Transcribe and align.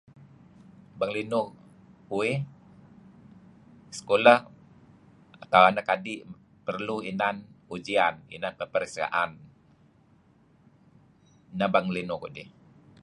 Bang 0.99 1.11
linuh 1.17 1.47
uih 2.17 2.37
sekolah 3.97 4.39
atau 5.43 5.61
anak 5.69 5.87
adi' 5.95 6.19
perlu 6.67 6.95
inan 7.11 7.35
ujian, 7.75 8.13
inan 8.35 8.53
pepereksaan, 8.59 9.29
neh 11.57 11.69
bang 11.73 11.87
linh 11.95 12.09
kudih. 12.23 12.47